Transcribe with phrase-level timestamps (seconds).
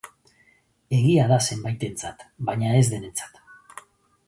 [0.99, 3.41] Egia da zenbaitentzat, bainan ez denentzat.